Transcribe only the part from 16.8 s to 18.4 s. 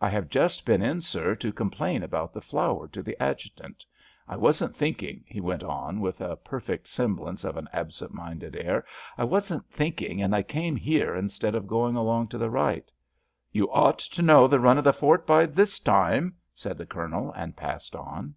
Colonel, and passed on.